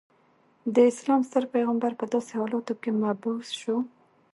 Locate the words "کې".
2.81-2.89